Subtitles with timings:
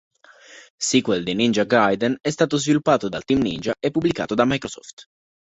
[0.79, 5.03] Sequel di "Ninja Gaiden", è stato sviluppato dal Team Ninja e pubblicato da Microsoft.